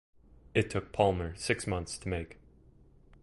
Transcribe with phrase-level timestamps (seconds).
[0.55, 2.39] It took Palmer six months to make.